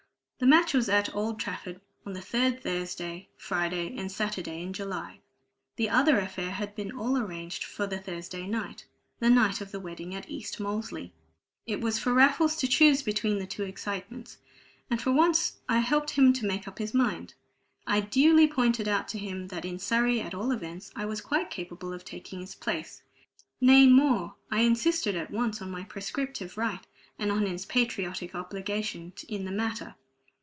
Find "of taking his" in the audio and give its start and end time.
21.93-22.55